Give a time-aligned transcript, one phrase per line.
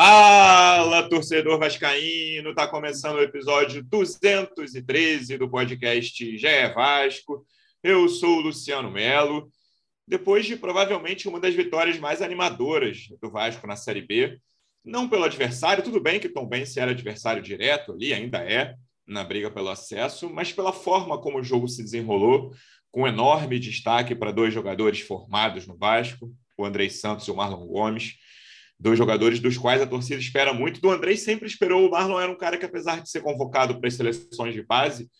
[0.00, 2.54] Fala, torcedor vascaíno!
[2.54, 7.44] Tá começando o episódio 213 do podcast GE Vasco.
[7.82, 9.50] Eu sou o Luciano Melo.
[10.06, 14.38] Depois de provavelmente uma das vitórias mais animadoras do Vasco na Série B,
[14.84, 19.24] não pelo adversário, tudo bem que Tom Bense era adversário direto ali, ainda é, na
[19.24, 22.54] briga pelo acesso, mas pela forma como o jogo se desenrolou,
[22.92, 27.66] com enorme destaque para dois jogadores formados no Vasco, o Andrei Santos e o Marlon
[27.66, 28.14] Gomes
[28.78, 30.80] dois jogadores dos quais a torcida espera muito.
[30.80, 31.86] Do Andrei sempre esperou.
[31.86, 35.10] O Marlon era um cara que, apesar de ser convocado para as seleções de base,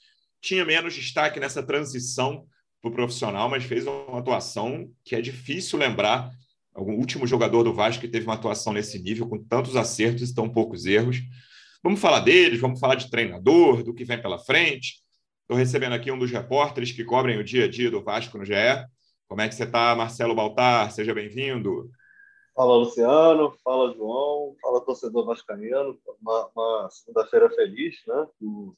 [0.41, 2.47] tinha menos destaque nessa transição
[2.81, 6.31] para o profissional, mas fez uma atuação que é difícil lembrar.
[6.77, 10.35] O último jogador do Vasco que teve uma atuação nesse nível, com tantos acertos e
[10.35, 11.21] tão poucos erros.
[11.83, 15.03] Vamos falar deles, vamos falar de treinador, do que vem pela frente.
[15.43, 18.45] Estou recebendo aqui um dos repórteres que cobrem o dia a dia do Vasco no
[18.45, 18.53] GE.
[19.27, 20.93] Como é que você está, Marcelo Baltar?
[20.93, 21.91] Seja bem-vindo.
[22.59, 25.97] Fala Luciano, fala João, fala torcedor vascaíno.
[26.21, 28.27] Uma, uma segunda-feira feliz, né?
[28.43, 28.75] O,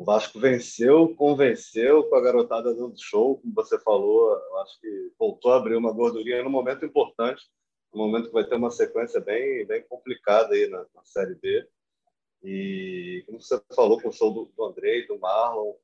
[0.00, 4.34] Vasco venceu, convenceu com a garotada dando show, como você falou.
[4.62, 7.42] Acho que voltou a abrir uma gordurinha no momento importante,
[7.92, 11.68] no momento que vai ter uma sequência bem, bem complicada aí na, na Série B.
[12.42, 15.74] E como você falou com o show do, do Andrei, do Marlon,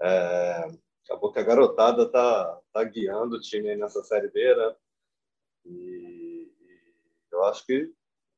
[0.00, 0.70] é,
[1.04, 4.76] acabou que a garotada tá, tá guiando o time aí nessa Série B, né?
[5.66, 6.13] E
[7.34, 7.90] eu acho que,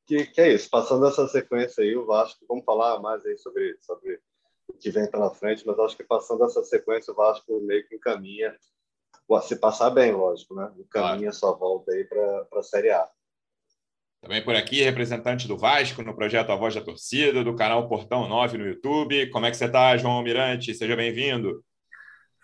[0.06, 0.68] que, que, é isso.
[0.70, 4.20] Passando essa sequência aí, o Vasco, vamos falar mais aí sobre, sobre
[4.68, 7.96] o que vem pela frente, mas acho que passando essa sequência, o Vasco meio que
[7.96, 8.56] encaminha,
[9.42, 10.72] se passar bem, lógico, né?
[10.78, 11.32] Encaminha claro.
[11.32, 13.08] sua volta aí para a Série A.
[14.20, 18.28] Também por aqui, representante do Vasco no projeto A Voz da Torcida, do canal Portão
[18.28, 19.30] 9 no YouTube.
[19.30, 20.74] Como é que você está, João Almirante?
[20.74, 21.64] Seja bem-vindo.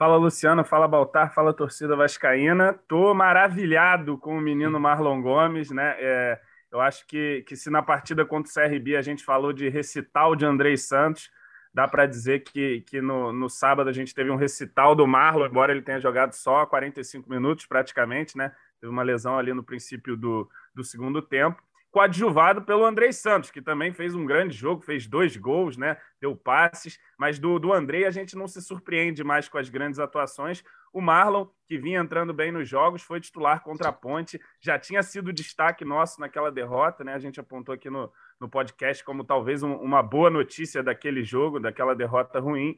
[0.02, 2.72] Fala Luciano, fala Baltar, fala torcida vascaína.
[2.88, 5.94] Tô maravilhado com o menino Marlon Gomes, né?
[5.96, 6.40] É,
[6.72, 10.34] eu acho que, que se na partida contra o CRB a gente falou de recital
[10.34, 11.30] de Andrei Santos,
[11.72, 15.46] dá para dizer que, que no, no sábado a gente teve um recital do Marlon,
[15.46, 18.50] embora ele tenha jogado só 45 minutos praticamente, né?
[18.80, 21.62] Teve uma lesão ali no princípio do, do segundo tempo
[21.92, 25.98] coadjuvado pelo Andrei Santos, que também fez um grande jogo, fez dois gols, né?
[26.18, 30.00] Deu passes, mas do, do Andrei a gente não se surpreende mais com as grandes
[30.00, 30.64] atuações.
[30.90, 35.02] O Marlon, que vinha entrando bem nos jogos, foi titular contra a Ponte, já tinha
[35.02, 37.12] sido destaque nosso naquela derrota, né?
[37.12, 38.10] A gente apontou aqui no,
[38.40, 42.74] no podcast como talvez um, uma boa notícia daquele jogo, daquela derrota ruim.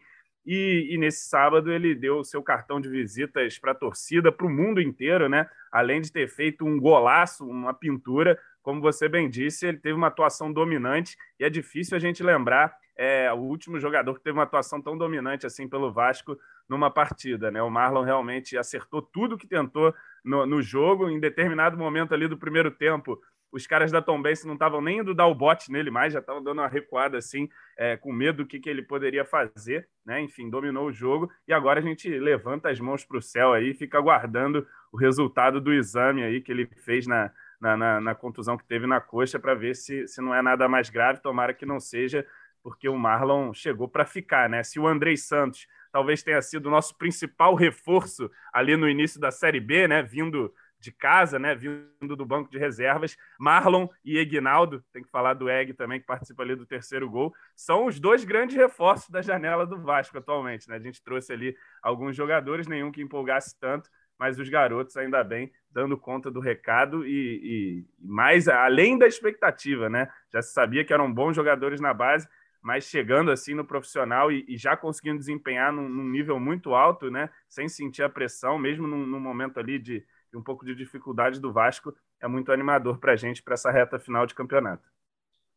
[0.47, 4.47] E, e, nesse sábado ele deu o seu cartão de visitas para a torcida, para
[4.47, 5.49] o mundo inteiro, né?
[5.73, 10.09] Além de ter feito um golaço, uma pintura, como você bem disse, ele teve uma
[10.09, 14.45] atuação dominante e é difícil a gente lembrar é, o último jogador que teve uma
[14.45, 16.39] atuação tão dominante assim pelo Vasco
[16.69, 17.51] numa partida.
[17.51, 17.63] Né?
[17.63, 19.95] O Marlon realmente acertou tudo que tentou
[20.25, 21.09] no, no jogo.
[21.09, 23.21] Em determinado momento ali do primeiro tempo,
[23.55, 26.19] os caras da Tom Bense não estavam nem indo dar o bote nele mais, já
[26.19, 27.49] estavam dando uma recuada assim,
[27.79, 30.21] é, com medo do que, que ele poderia fazer, né?
[30.21, 33.71] Enfim, dominou o jogo e agora a gente levanta as mãos para o céu aí
[33.71, 38.15] e fica aguardando o resultado do exame aí que ele fez na, na, na, na
[38.15, 41.23] contusão que teve na coxa para ver se, se não é nada mais grave.
[41.23, 42.27] Tomara que não seja,
[42.61, 44.65] porque o Marlon chegou para ficar, né?
[44.65, 49.31] Se o Andrei Santos talvez tenha sido o nosso principal reforço ali no início da
[49.31, 50.03] Série B, né?
[50.03, 50.53] Vindo
[50.85, 51.55] de casa, né?
[51.55, 56.07] Vindo do banco de reservas, Marlon e Egnaldo, tem que falar do Eg também, que
[56.07, 60.69] participa ali do terceiro gol, são os dois grandes reforços da janela do Vasco atualmente,
[60.69, 60.77] né?
[60.77, 65.51] A gente trouxe ali alguns jogadores, nenhum que empolgasse tanto, mas os garotos, ainda bem,
[65.71, 70.09] dando conta do recado e, e, mais além da expectativa, né?
[70.33, 72.29] Já se sabia que eram bons jogadores na base,
[72.63, 77.11] mas chegando assim no profissional e, e já conseguindo desempenhar num, num, nível muito alto,
[77.11, 77.29] né?
[77.47, 80.03] Sem sentir a pressão, mesmo num, num momento ali de,
[80.35, 83.71] de, um pouco de dificuldade do Vasco, é muito animador para a gente para essa
[83.71, 84.83] reta final de campeonato.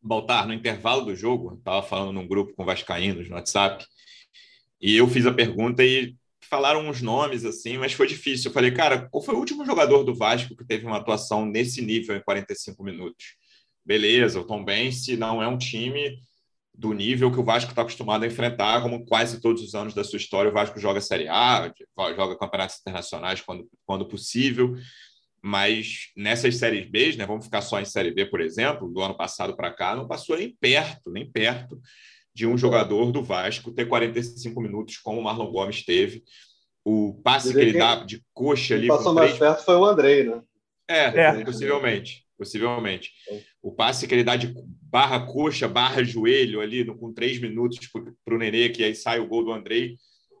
[0.00, 3.84] Baltar, no intervalo do jogo, estava falando num grupo com vascaínos no WhatsApp,
[4.80, 6.14] e eu fiz a pergunta e
[6.48, 8.48] falaram uns nomes assim, mas foi difícil.
[8.48, 11.82] Eu falei, cara, qual foi o último jogador do Vasco que teve uma atuação nesse
[11.82, 13.36] nível em 45 minutos?
[13.84, 16.16] Beleza, o Tom Bense não é um time
[16.78, 20.04] do nível que o Vasco está acostumado a enfrentar, como quase todos os anos da
[20.04, 21.72] sua história, o Vasco joga Série A,
[22.14, 24.76] joga campeonatos internacionais quando, quando possível,
[25.42, 29.16] mas nessas séries B, né, vamos ficar só em Série B, por exemplo, do ano
[29.16, 31.80] passado para cá, não passou nem perto, nem perto
[32.32, 36.22] de um jogador do Vasco ter 45 minutos, como o Marlon Gomes teve.
[36.84, 38.86] O passe que ele dá de coxa ali.
[38.86, 39.40] Passou mais três...
[39.40, 40.40] perto foi o Andrei, né?
[40.88, 41.44] É, é.
[41.44, 42.24] possivelmente.
[42.38, 43.10] Possivelmente.
[43.28, 43.42] É.
[43.60, 47.80] O passe que ele dá de barra coxa, barra joelho ali, no, com três minutos
[48.24, 49.96] para o Nenê, que aí sai o gol do Andrei,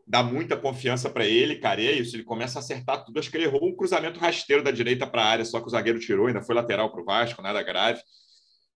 [0.06, 1.80] dá muita confiança para ele, cara.
[1.82, 3.18] E é isso, ele começa a acertar tudo.
[3.18, 5.70] Acho que ele errou um cruzamento rasteiro da direita para a área, só que o
[5.70, 8.00] zagueiro tirou, ainda foi lateral para o Vasco, nada grave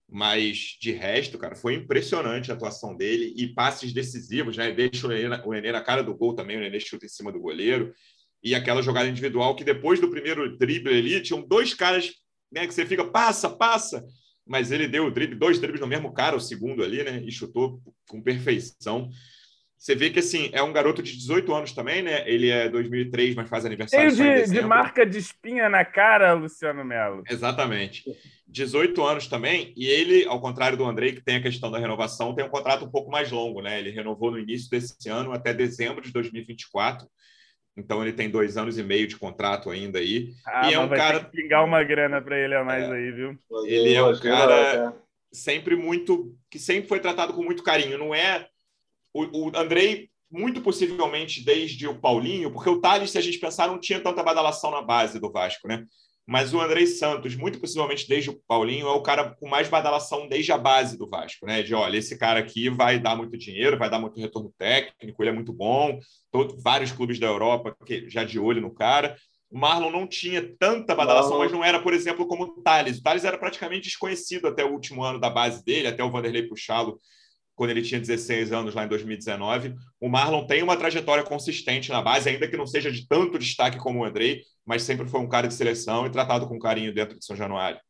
[0.08, 4.72] Mas de resto, cara, foi impressionante a atuação dele e passes decisivos, né?
[4.72, 7.32] Deixa o Nenê, o Nenê na cara do gol também, o Nenê chuta em cima
[7.32, 7.94] do goleiro.
[8.42, 12.12] E aquela jogada individual que depois do primeiro drible ali, tinham dois caras
[12.52, 14.04] né, que você fica, passa, passa.
[14.46, 17.22] Mas ele deu o drible, dois dribles no mesmo cara, o segundo ali, né?
[17.24, 19.08] E chutou com perfeição.
[19.78, 22.22] Você vê que assim, é um garoto de 18 anos também, né?
[22.28, 26.84] Ele é 2003, mas faz aniversário Cheio de, de marca de espinha na cara, Luciano
[26.84, 27.24] Melo.
[27.28, 28.04] Exatamente.
[28.46, 32.32] 18 anos também, e ele, ao contrário do Andrei, que tem a questão da renovação,
[32.32, 33.80] tem um contrato um pouco mais longo, né?
[33.80, 37.08] Ele renovou no início desse ano até dezembro de 2024.
[37.76, 40.32] Então ele tem dois anos e meio de contrato ainda aí.
[40.46, 41.24] Ah, e é um cara.
[41.24, 42.92] pingar uma grana para ele a mais é.
[42.92, 43.38] aí, viu?
[43.64, 44.94] Ele é um cara
[45.32, 46.36] sempre muito.
[46.50, 47.96] que sempre foi tratado com muito carinho.
[47.96, 48.46] Não é
[49.14, 53.68] o, o Andrei, muito possivelmente desde o Paulinho, porque o Thales, se a gente pensar,
[53.68, 55.84] não tinha tanta badalação na base do Vasco, né?
[56.26, 60.28] Mas o Andrei Santos, muito possivelmente desde o Paulinho, é o cara com mais badalação
[60.28, 61.62] desde a base do Vasco, né?
[61.62, 65.30] De olha, esse cara aqui vai dar muito dinheiro, vai dar muito retorno técnico, ele
[65.30, 65.98] é muito bom.
[66.30, 69.16] Todo, vários clubes da Europa que já de olho no cara.
[69.50, 71.38] O Marlon não tinha tanta badalação, não.
[71.40, 72.98] mas não era, por exemplo, como o Thales.
[72.98, 76.44] O Thales era praticamente desconhecido até o último ano da base dele, até o Vanderlei
[76.44, 76.98] puxá-lo
[77.54, 79.74] quando ele tinha 16 anos, lá em 2019.
[80.00, 83.78] O Marlon tem uma trajetória consistente na base, ainda que não seja de tanto destaque
[83.78, 87.18] como o Andrei, mas sempre foi um cara de seleção e tratado com carinho dentro
[87.18, 87.80] de São Januário.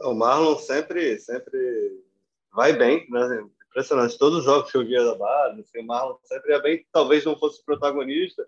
[0.00, 1.58] O Marlon sempre, sempre
[2.52, 3.44] vai bem, né?
[3.70, 4.18] Impressionante.
[4.18, 7.24] Todos os jogos que eu via da base, assim, o Marlon sempre ia bem, talvez
[7.24, 8.46] não fosse protagonista,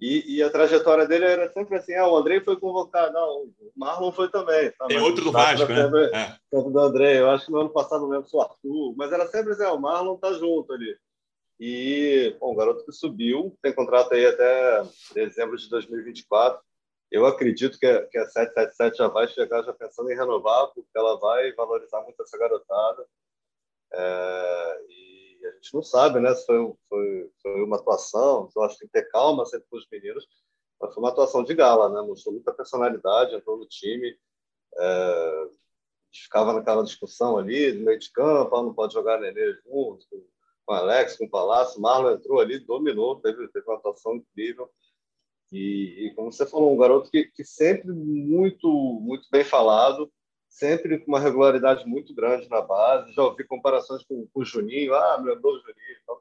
[0.00, 3.72] e, e, a trajetória dele era sempre assim: ah, o Andrei foi convocado, não, o
[3.76, 4.70] Marlon foi também.
[4.72, 4.86] Tá?
[4.86, 5.84] Tem outro do Vasco, né?
[5.84, 6.38] Sempre, é.
[6.52, 9.26] do Andrei, eu acho que no ano passado não lembro se o Arthur, mas era
[9.26, 10.96] sempre assim: ah, o Marlon tá junto ali.
[11.60, 14.82] E, bom, o garoto que subiu, tem contrato aí até
[15.14, 16.62] dezembro de 2024.
[17.10, 20.90] Eu acredito que a, que a 777 já vai chegar já pensando em renovar, porque
[20.94, 23.04] ela vai valorizar muito essa garotada.
[23.92, 25.17] É, e
[25.48, 28.88] a gente não sabe né, se foi, foi, foi uma atuação, eu acho que tem
[28.88, 30.26] que ter calma sempre com os meninos,
[30.80, 32.06] mas foi uma atuação de gala, né?
[32.06, 34.16] mostrou muita personalidade, entrou no time,
[34.78, 35.48] é,
[36.12, 40.06] ficava naquela discussão ali, do meio de campo, ah, não pode jogar Nenê junto,
[40.64, 44.70] com o Alex, com o Palácio, Marlon entrou ali, dominou, teve, teve uma atuação incrível,
[45.50, 48.68] e, e, como você falou, um garoto que, que sempre muito,
[49.00, 50.12] muito bem falado,
[50.48, 53.12] sempre com uma regularidade muito grande na base.
[53.12, 55.98] Já ouvi comparações com, com o Juninho, ah, me lembrou o Juninho.
[56.02, 56.18] Então,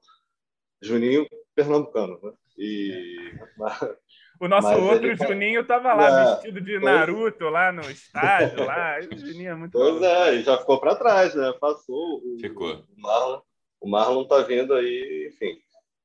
[0.82, 2.34] Juninho pernambucano, né?
[2.58, 3.80] E, mas,
[4.40, 5.16] o nosso outro ele...
[5.16, 7.50] Juninho estava lá, é, vestido de Naruto, foi...
[7.52, 9.00] lá no estádio, lá.
[9.00, 11.54] O Juninho é muito Pois é, e já ficou para trás, né?
[11.60, 12.22] Passou.
[12.24, 12.72] O, ficou.
[12.72, 13.42] O Marlon,
[13.82, 15.60] o Marlon tá vindo aí, enfim.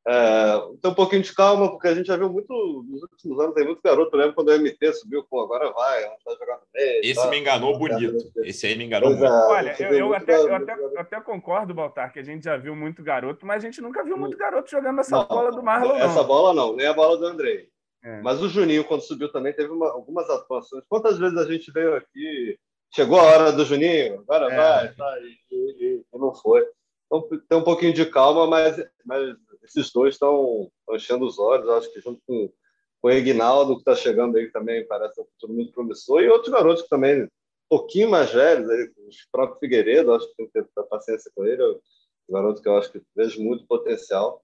[0.07, 2.53] É, tem um pouquinho de calma, porque a gente já viu muito
[2.89, 4.15] nos últimos anos, tem muito garoto.
[4.15, 7.01] Eu lembro quando o MT subiu, pô, agora vai, vai jogar no meio.
[7.05, 8.33] Esse tá, me enganou bonito.
[8.39, 9.33] Esse aí me enganou pois muito.
[9.33, 12.57] É, Olha, eu, eu, até, eu, até, eu, até, concordo, Baltar, que a gente já
[12.57, 15.63] viu muito garoto, mas a gente nunca viu muito garoto jogando essa não, bola do
[15.63, 15.95] Marlon.
[15.95, 16.27] Essa não.
[16.27, 17.69] bola não, nem a bola do Andrei.
[18.05, 18.21] É.
[18.23, 20.83] Mas o Juninho, quando subiu, também teve uma, algumas atuações.
[20.89, 22.59] Quantas vezes a gente veio aqui,
[22.93, 24.57] chegou a hora do Juninho, agora é.
[24.57, 26.67] vai, tá, e, e, e não foi.
[27.07, 31.93] Então tem um pouquinho de calma, mas, mas esses dois estão enchendo os olhos, acho
[31.93, 32.53] que junto com,
[33.01, 36.53] com o Ignaldo, que está chegando aí também, parece um futuro muito promissor, e outros
[36.53, 37.29] garotos que também, um
[37.69, 41.63] pouquinho mais velhos, aí, o próprio Figueiredo, acho que tem que ter paciência com ele,
[41.63, 44.43] é um garoto que eu acho que vejo muito potencial.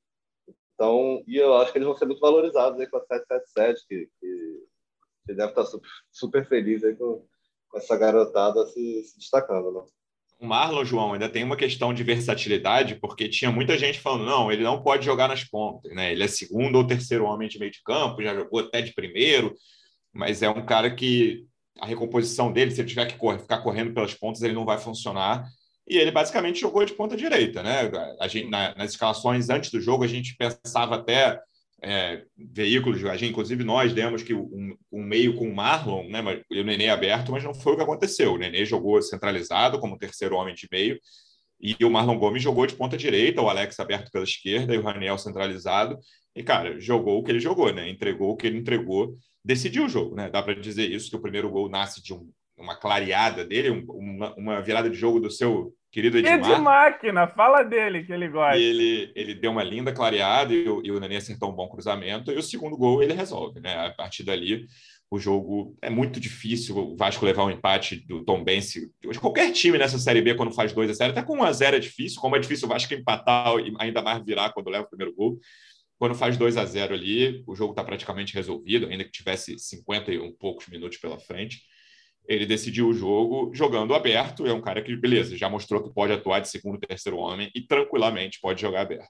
[0.74, 4.08] Então, e eu acho que eles vão ser muito valorizados aí com a 777, que,
[4.20, 4.66] que,
[5.26, 7.26] que deve estar super, super feliz aí com,
[7.68, 9.84] com essa garotada se, se destacando, né?
[10.38, 14.52] O Marlon, João, ainda tem uma questão de versatilidade, porque tinha muita gente falando, não,
[14.52, 16.12] ele não pode jogar nas pontas, né?
[16.12, 19.54] Ele é segundo ou terceiro homem de meio de campo, já jogou até de primeiro,
[20.12, 21.44] mas é um cara que
[21.80, 24.78] a recomposição dele, se ele tiver que correr, ficar correndo pelas pontas, ele não vai
[24.78, 25.44] funcionar.
[25.88, 27.90] E ele basicamente jogou de ponta direita, né?
[28.20, 31.40] A gente, na, nas escalações antes do jogo, a gente pensava até
[31.82, 36.42] é, veículos, a gente, inclusive nós demos que um, um, meio com o Marlon, né,
[36.50, 38.32] e o Nenê aberto, mas não foi o que aconteceu.
[38.32, 40.98] O Nenê jogou centralizado como terceiro homem de meio,
[41.60, 44.82] e o Marlon Gomes jogou de ponta direita, o Alex aberto pela esquerda e o
[44.82, 45.98] Raniel centralizado.
[46.34, 47.88] E, cara, jogou o que ele jogou, né?
[47.88, 50.30] Entregou o que ele entregou, decidiu o jogo, né?
[50.30, 53.84] Dá para dizer isso, que o primeiro gol nasce de um, uma clareada dele, um,
[53.90, 56.40] uma, uma virada de jogo do seu querido Edmar.
[56.40, 58.58] Que de máquina, fala dele que ele gosta.
[58.58, 62.30] Ele, ele deu uma linda clareada e o, e o acertou um bom cruzamento.
[62.30, 63.86] E o segundo gol ele resolve, né?
[63.86, 64.66] A partir dali,
[65.10, 68.92] o jogo é muito difícil o Vasco levar um empate do Tom Bense.
[69.20, 71.76] Qualquer time nessa Série B, quando faz 2 a 0 até com 1 a 0
[71.76, 74.88] é difícil, como é difícil o Vasco empatar e ainda mais virar quando leva o
[74.88, 75.38] primeiro gol.
[75.98, 80.12] Quando faz 2 a 0 ali, o jogo está praticamente resolvido, ainda que tivesse 50
[80.12, 81.62] e um poucos minutos pela frente.
[82.28, 84.46] Ele decidiu o jogo jogando aberto.
[84.46, 87.62] É um cara que, beleza, já mostrou que pode atuar de segundo, terceiro homem e
[87.62, 89.08] tranquilamente pode jogar aberto.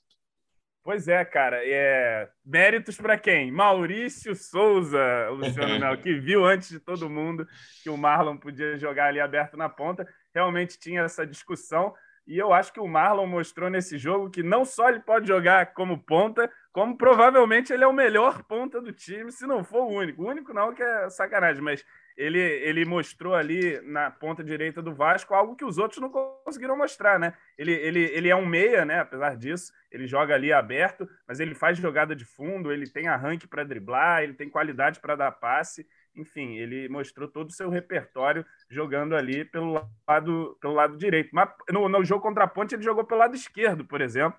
[0.84, 1.60] Pois é, cara.
[1.64, 2.28] É...
[2.46, 3.50] Méritos para quem?
[3.50, 7.46] Maurício Souza, Luciano Melo, que viu antes de todo mundo
[7.82, 10.08] que o Marlon podia jogar ali aberto na ponta.
[10.32, 11.92] Realmente tinha essa discussão.
[12.24, 15.72] E eu acho que o Marlon mostrou nesse jogo que não só ele pode jogar
[15.72, 19.92] como ponta, como provavelmente ele é o melhor ponta do time, se não for o
[19.92, 20.22] único.
[20.22, 21.84] O único não, que é sacanagem, mas
[22.18, 26.76] ele, ele mostrou ali na ponta direita do Vasco algo que os outros não conseguiram
[26.76, 27.32] mostrar, né?
[27.56, 29.00] Ele, ele, ele é um meia, né?
[29.00, 33.46] Apesar disso, ele joga ali aberto, mas ele faz jogada de fundo, ele tem arranque
[33.46, 35.86] para driblar, ele tem qualidade para dar passe
[36.18, 41.30] enfim, ele mostrou todo o seu repertório jogando ali pelo lado, pelo lado direito.
[41.32, 44.38] Mas no, no jogo contra a Ponte, ele jogou pelo lado esquerdo, por exemplo,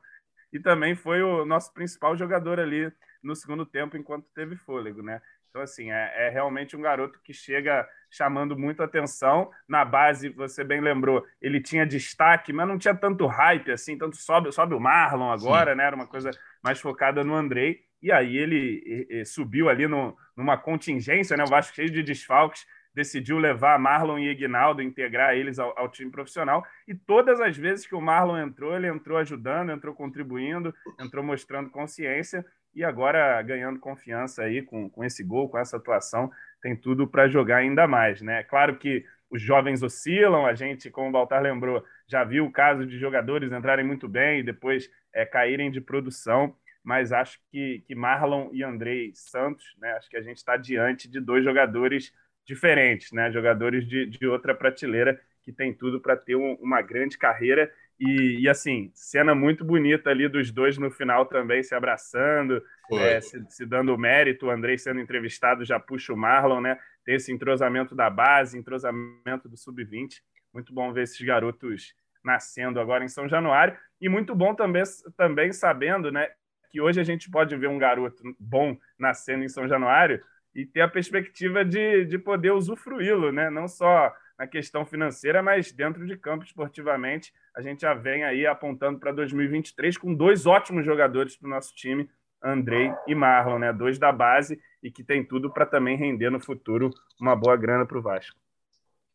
[0.51, 2.91] e também foi o nosso principal jogador ali
[3.23, 5.21] no segundo tempo, enquanto teve fôlego, né?
[5.49, 9.49] Então, assim, é, é, realmente um garoto que chega chamando muito atenção.
[9.67, 14.15] Na base, você bem lembrou, ele tinha destaque, mas não tinha tanto hype, assim, tanto
[14.17, 15.77] sobe, sobe o Marlon agora, Sim.
[15.77, 15.85] né?
[15.85, 16.29] Era uma coisa
[16.63, 17.83] mais focada no Andrei.
[18.01, 21.43] E aí ele e, e, subiu ali no, numa contingência, né?
[21.43, 26.11] O Vasco cheio de desfalques, decidiu levar Marlon e Ignaldo, integrar eles ao, ao, time
[26.11, 26.65] profissional.
[26.87, 31.69] E todas as vezes que o Marlon entrou, ele entrou ajudando, entrou contribuindo, entrou mostrando
[31.69, 36.29] consciência e agora ganhando confiança aí com, com esse gol, com essa atuação,
[36.61, 38.43] tem tudo para jogar ainda mais, né?
[38.43, 42.85] Claro que os jovens oscilam, a gente, como o Baltar lembrou, já viu o caso
[42.85, 47.95] de jogadores entrarem muito bem e depois é, caírem de produção mas acho que, que
[47.95, 52.13] Marlon e Andrei Santos, né, acho que a gente está diante de dois jogadores
[52.45, 57.17] diferentes, né, jogadores de, de outra prateleira que tem tudo para ter um, uma grande
[57.17, 62.63] carreira e, e, assim, cena muito bonita ali dos dois no final também se abraçando,
[62.93, 64.45] é, se, se, dando mérito.
[64.45, 66.79] O Andrei sendo entrevistado já puxa o Marlon, né?
[67.03, 70.21] Tem esse entrosamento da base, entrosamento do sub-20.
[70.53, 73.77] Muito bom ver esses garotos nascendo agora em São Januário.
[73.99, 74.83] E muito bom também,
[75.17, 76.29] também sabendo né,
[76.71, 80.23] que hoje a gente pode ver um garoto bom nascendo em São Januário
[80.55, 83.49] e ter a perspectiva de, de poder usufruí-lo, né?
[83.49, 87.33] não só na questão financeira, mas dentro de campo esportivamente.
[87.53, 91.75] A gente já vem aí apontando para 2023 com dois ótimos jogadores para o nosso
[91.75, 92.09] time,
[92.41, 93.73] Andrei e Marlon, né?
[93.73, 97.85] dois da base e que tem tudo para também render no futuro uma boa grana
[97.85, 98.37] para o Vasco.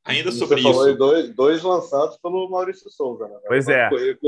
[0.04, 0.70] Ainda sobre isso.
[0.70, 3.36] Falou dois, dois lançados pelo Maurício Souza, né?
[3.46, 3.86] Pois é.
[3.86, 4.18] Aí,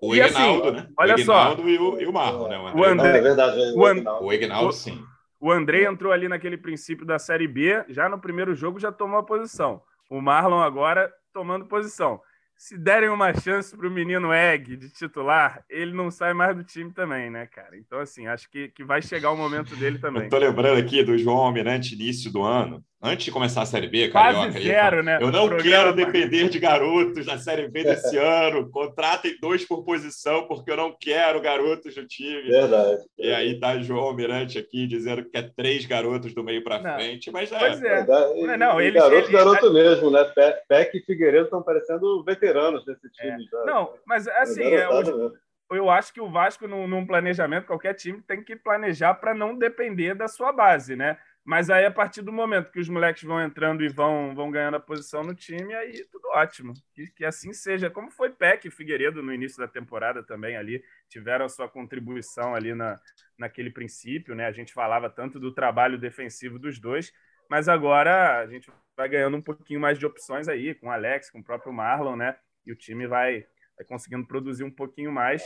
[0.00, 0.88] o Ignaldo, assim, né?
[0.96, 1.68] Olha o Ignaldo só.
[1.68, 2.58] E o, e o Marlon, né?
[2.58, 2.80] O André.
[2.80, 4.24] O, André, é verdade, é o, Ignaldo.
[4.24, 5.04] o Ignaldo, sim.
[5.38, 9.18] O André entrou ali naquele princípio da Série B, já no primeiro jogo já tomou
[9.18, 9.82] a posição.
[10.14, 12.20] O Marlon agora tomando posição
[12.56, 16.64] se derem uma chance para o menino Egg de titular, ele não sai mais do
[16.64, 17.76] time também, né, cara?
[17.76, 20.24] Então, assim, acho que, que vai chegar o momento dele também.
[20.24, 23.86] Eu tô lembrando aqui do João Almirante, início do ano, antes de começar a Série
[23.86, 24.52] B, Carioca.
[24.52, 25.18] Quase zero, né?
[25.20, 28.70] Eu não quero depender de garotos na Série B desse ano.
[28.70, 32.48] Contratem dois por posição, porque eu não quero garotos no time.
[32.48, 33.02] Verdade.
[33.18, 37.30] E aí tá João Almirante aqui dizendo que quer três garotos do meio para frente.
[37.30, 37.58] Mas é.
[37.58, 37.94] Pois é.
[37.96, 38.56] Verdade.
[38.56, 39.74] Não, ele, garoto, ele, garoto ele...
[39.74, 40.24] mesmo, né?
[40.66, 42.53] Peck e Figueiredo estão parecendo veteranos
[42.84, 43.48] desse time.
[43.52, 43.64] É.
[43.64, 45.10] Não, mas assim, é, hoje,
[45.70, 49.56] eu acho que o Vasco, num, num planejamento, qualquer time tem que planejar para não
[49.56, 51.18] depender da sua base, né?
[51.44, 54.78] Mas aí, a partir do momento que os moleques vão entrando e vão, vão ganhando
[54.78, 56.72] a posição no time, aí tudo ótimo.
[56.94, 57.90] Que, que assim seja.
[57.90, 62.54] Como foi Peck e Figueiredo no início da temporada também ali, tiveram a sua contribuição
[62.54, 62.98] ali na,
[63.36, 64.46] naquele princípio, né?
[64.46, 67.12] A gente falava tanto do trabalho defensivo dos dois,
[67.50, 71.30] mas agora a gente vai ganhando um pouquinho mais de opções aí, com o Alex,
[71.30, 72.36] com o próprio Marlon, né?
[72.66, 75.42] E o time vai, vai conseguindo produzir um pouquinho mais.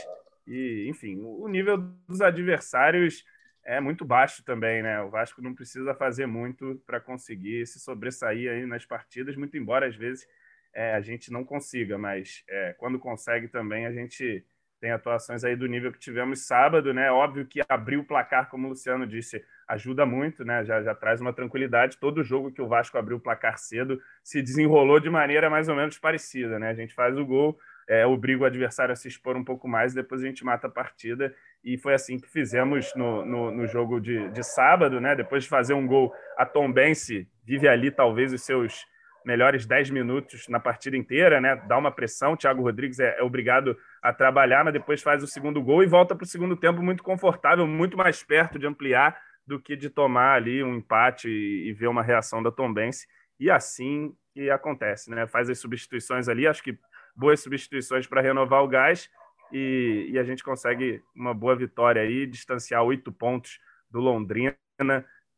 [0.47, 3.23] E, enfim, o nível dos adversários
[3.63, 5.01] é muito baixo também, né?
[5.01, 9.87] O Vasco não precisa fazer muito para conseguir se sobressair aí nas partidas, muito embora
[9.87, 10.27] às vezes
[10.73, 14.45] é, a gente não consiga, mas é, quando consegue também a gente
[14.79, 17.11] tem atuações aí do nível que tivemos sábado, né?
[17.11, 20.63] Óbvio que abrir o placar, como o Luciano disse, ajuda muito, né?
[20.63, 21.97] Já, já traz uma tranquilidade.
[21.97, 25.75] Todo jogo que o Vasco abriu o placar cedo se desenrolou de maneira mais ou
[25.75, 26.69] menos parecida, né?
[26.69, 29.93] A gente faz o gol, é, obriga o adversário a se expor um pouco mais,
[29.93, 31.33] depois a gente mata a partida.
[31.63, 35.13] E foi assim que fizemos no, no, no jogo de, de sábado, né?
[35.13, 38.85] Depois de fazer um gol, a Tom Bense vive ali talvez os seus
[39.25, 41.55] melhores 10 minutos na partida inteira, né?
[41.67, 45.27] Dá uma pressão, o Thiago Rodrigues é, é obrigado a trabalhar, mas depois faz o
[45.27, 49.19] segundo gol e volta para o segundo tempo muito confortável, muito mais perto de ampliar
[49.45, 53.07] do que de tomar ali um empate e, e ver uma reação da Tom Bense.
[53.39, 55.25] E assim que acontece, né?
[55.27, 56.77] Faz as substituições ali, acho que
[57.15, 59.09] boas substituições para renovar o gás
[59.51, 64.55] e, e, a gente consegue uma boa vitória aí, distanciar oito pontos do Londrina,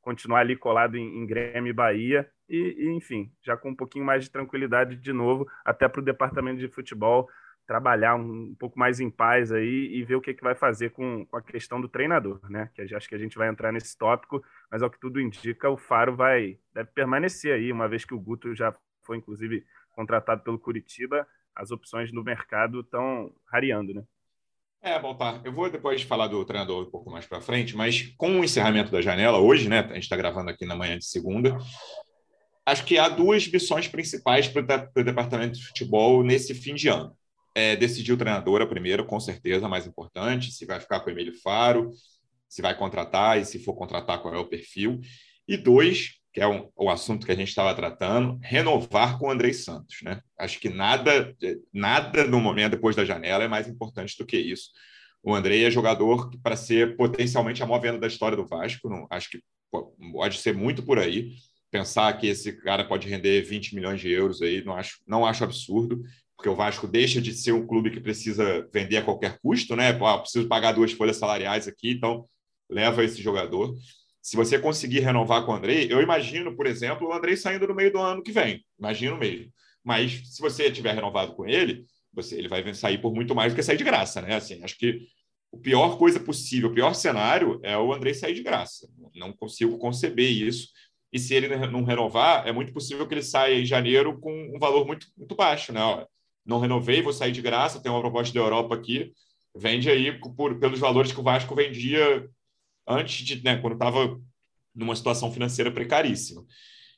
[0.01, 4.03] continuar ali colado em, em Grêmio e Bahia e, e, enfim, já com um pouquinho
[4.03, 7.29] mais de tranquilidade de novo, até para o departamento de futebol
[7.71, 11.25] trabalhar um, pouco mais em paz aí e ver o que, que vai fazer com,
[11.25, 12.69] com a questão do treinador, né?
[12.75, 15.77] Que acho que a gente vai entrar nesse tópico, mas ao que tudo indica, o
[15.77, 20.59] Faro vai deve permanecer aí, uma vez que o Guto já foi, inclusive, contratado pelo
[20.59, 21.25] Curitiba,
[21.55, 24.03] as opções no mercado estão rareando, né?
[24.81, 25.39] É, bom, tá.
[25.45, 28.91] Eu vou depois falar do treinador um pouco mais para frente, mas com o encerramento
[28.91, 29.79] da janela, hoje, né?
[29.79, 31.57] A gente está gravando aqui na manhã de segunda.
[32.65, 37.15] Acho que há duas missões principais para o departamento de futebol nesse fim de ano.
[37.53, 41.13] É, decidir o treinador, a primeira, com certeza, mais importante, se vai ficar com o
[41.13, 41.91] Emílio Faro,
[42.47, 44.99] se vai contratar e se for contratar, qual é o perfil.
[45.47, 49.31] E dois, que é um, o assunto que a gente estava tratando, renovar com o
[49.31, 49.97] Andrei Santos.
[50.01, 50.21] Né?
[50.37, 51.35] Acho que nada,
[51.73, 54.69] nada no momento depois da janela é mais importante do que isso.
[55.23, 58.89] O Andrei é jogador para ser potencialmente a maior venda da história do Vasco.
[58.89, 59.43] Não, acho que
[60.11, 61.33] pode ser muito por aí.
[61.69, 65.43] Pensar que esse cara pode render 20 milhões de euros aí, não acho, não acho
[65.43, 66.01] absurdo,
[66.41, 69.93] porque o Vasco deixa de ser um clube que precisa vender a qualquer custo, né?
[69.93, 72.25] Pô, preciso pagar duas folhas salariais aqui, então
[72.69, 73.75] leva esse jogador
[74.21, 77.73] se você conseguir renovar com o Andrei, eu imagino, por exemplo, o Andrei saindo no
[77.73, 78.63] meio do ano que vem.
[78.77, 79.51] Imagino mesmo.
[79.83, 83.55] Mas se você tiver renovado com ele, você, ele vai sair por muito mais do
[83.55, 84.35] que sair de graça, né?
[84.35, 85.07] Assim, acho que
[85.51, 88.87] o pior coisa possível, o pior cenário é o Andrei sair de graça.
[89.15, 90.69] Não consigo conceber isso.
[91.11, 94.59] E se ele não renovar, é muito possível que ele saia em janeiro com um
[94.59, 95.81] valor muito, muito baixo, né?
[96.51, 99.13] Não renovei, vou sair de graça, tem uma proposta da Europa aqui,
[99.55, 102.29] vende aí por, pelos valores que o Vasco vendia
[102.87, 104.19] antes de, né, quando estava
[104.75, 106.45] numa situação financeira precaríssima.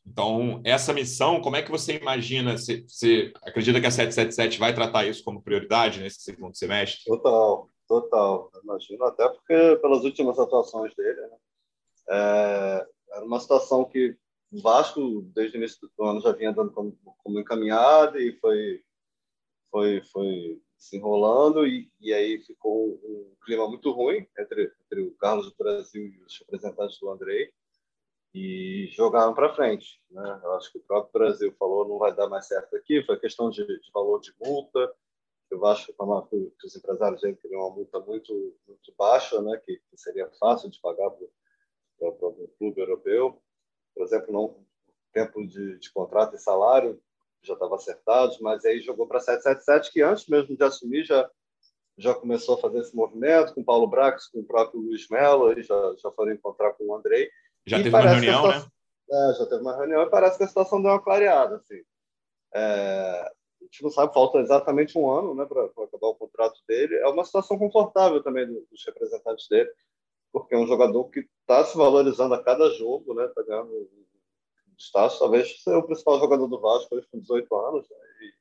[0.05, 2.57] Então, essa missão, como é que você imagina?
[2.57, 7.05] Você, você acredita que a 777 vai tratar isso como prioridade nesse segundo semestre?
[7.05, 8.51] Total, total.
[8.63, 11.37] Imagino, até porque pelas últimas atuações dele, né?
[12.09, 14.15] é, era uma situação que
[14.51, 18.81] o Vasco, desde o início do ano, já vinha dando como, como encaminhada e foi,
[19.73, 25.15] foi, foi se enrolando e, e aí ficou um clima muito ruim entre, entre o
[25.15, 27.51] Carlos do Brasil e os representantes do Andrei
[28.35, 29.99] e jogaram para frente.
[30.11, 30.41] Né?
[30.43, 33.49] Eu acho que o próprio Brasil falou não vai dar mais certo aqui, foi questão
[33.49, 34.93] de, de valor de multa,
[35.49, 35.87] eu acho
[36.29, 39.59] que, os empresários queriam uma multa muito, muito baixa, né?
[39.65, 43.41] que, que seria fácil de pagar para o clube europeu.
[43.95, 44.63] Por exemplo, não
[45.11, 47.01] tempo de, de contrato e salário
[47.43, 51.29] já estava acertado, mas aí jogou para 777, que antes mesmo de assumir já,
[51.97, 55.47] já começou a fazer esse movimento com o Paulo Brax, com o próprio Luiz Melo,
[55.47, 57.29] aí já, já foram encontrar com o Andrei.
[57.65, 58.73] Já teve uma reunião, situação, né?
[59.11, 61.57] É, já teve uma reunião e parece que a situação deu uma clareada.
[61.57, 61.81] Assim.
[62.53, 66.95] É, a gente não sabe, falta exatamente um ano né, para acabar o contrato dele.
[66.95, 69.69] É uma situação confortável também dos representantes dele,
[70.31, 73.89] porque é um jogador que está se valorizando a cada jogo, né, está ganhando
[74.77, 77.89] Estácio talvez seja o principal jogador do Vasco hoje com 18 anos.
[77.89, 77.97] Né?
[78.21, 78.31] E, e,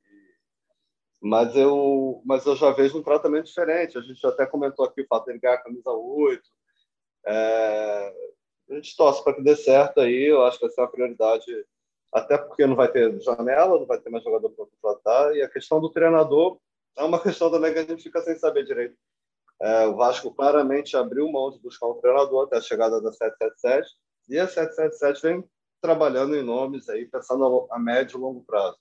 [1.20, 3.98] mas, eu, mas eu já vejo um tratamento diferente.
[3.98, 6.42] A gente até comentou aqui o fato dele ganhar a camisa 8.
[7.26, 8.14] É,
[8.70, 10.24] a gente torce para que dê certo aí.
[10.24, 11.66] Eu acho que vai ser uma prioridade,
[12.12, 15.36] até porque não vai ter janela, não vai ter mais jogador para contratar.
[15.36, 16.58] E a questão do treinador
[16.96, 18.96] é uma questão também que a gente fica sem saber direito.
[19.60, 23.96] É, o Vasco claramente abriu mão de buscar um treinador até a chegada da 777
[24.28, 25.44] e a 777 vem
[25.82, 28.78] trabalhando em nomes aí, pensando a médio e longo prazo.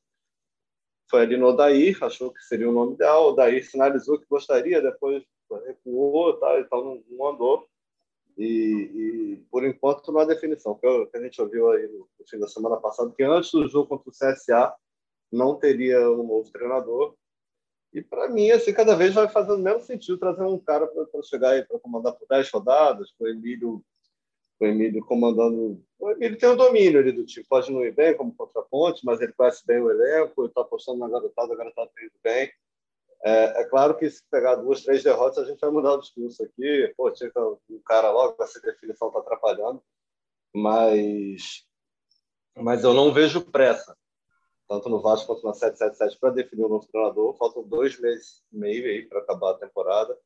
[1.09, 3.25] Foi ali no Odair, achou que seria o nome ideal.
[3.25, 5.23] O Odair sinalizou que gostaria, depois
[5.65, 7.67] recuou tá, então não, não andou.
[8.37, 10.75] E, e, por enquanto não há definição.
[10.75, 13.89] Que a gente ouviu aí no, no, fim da semana passada, que antes do jogo
[13.89, 14.73] contra o CSA
[15.31, 17.15] não teria um novo treinador.
[17.93, 21.49] E para mim, assim, cada vez vai fazendo menos sentido trazer um cara para chegar
[21.49, 23.83] aí para comandar por 10 rodadas, com o Emílio
[24.61, 25.83] o Emílio comandando.
[25.99, 29.03] O Emílio tem o um domínio ali do time, pode não ir bem como contraponte,
[29.03, 32.19] mas ele conhece bem o elenco, ele está apostando na garotada, a garotada está indo
[32.23, 32.51] bem.
[33.23, 36.43] É, é, claro que se pegar duas, três derrotas, a gente vai mudar o discurso
[36.43, 36.93] aqui.
[36.95, 39.81] Pô, tinha um cara logo, essa definição está atrapalhando.
[40.53, 41.65] Mas,
[42.55, 43.95] mas eu não vejo pressa,
[44.67, 47.35] tanto no Vasco quanto na 777, para definir o novo treinador.
[47.37, 50.17] Faltam dois meses e meio aí para acabar a temporada.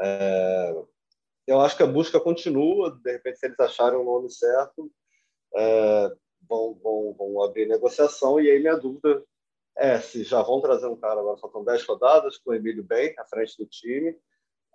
[0.00, 0.84] É,
[1.46, 2.90] eu acho que a busca continua.
[2.90, 4.90] De repente, se eles acharem o nome certo,
[5.54, 6.12] é,
[6.48, 8.40] vão, vão, vão abrir negociação.
[8.40, 9.22] E aí, minha dúvida
[9.76, 13.14] é se já vão trazer um cara, agora faltam 10 rodadas, com o Emílio bem
[13.18, 14.16] à frente do time,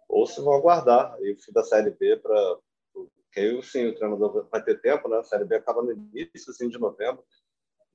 [0.10, 2.58] ou se vão aguardar aí, o fim da Série B para.
[2.94, 5.18] Porque aí, sim, o treinador vai ter tempo, né?
[5.18, 7.24] A Série B acaba no início assim, de novembro.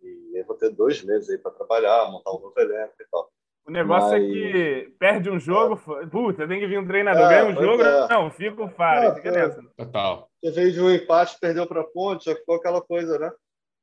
[0.00, 3.32] E aí vou ter dois meses aí para trabalhar, montar um novo elenco e tal.
[3.66, 4.22] O negócio Mas...
[4.22, 6.06] é que perde um jogo, é.
[6.06, 8.08] puta, tem que vir um treinador, é, ganha um jogo, é.
[8.08, 9.62] não, fica o Faro, é, fica nessa.
[9.76, 10.28] Total.
[10.42, 13.32] Você veio de um empate, perdeu para a ponte, já ficou aquela coisa, né?